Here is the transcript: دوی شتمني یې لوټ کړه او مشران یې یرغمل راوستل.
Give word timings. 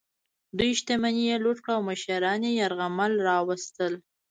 دوی 0.57 0.71
شتمني 0.79 1.23
یې 1.29 1.37
لوټ 1.43 1.57
کړه 1.63 1.73
او 1.77 1.81
مشران 1.89 2.39
یې 2.47 2.51
یرغمل 2.61 3.13
راوستل. 3.27 3.93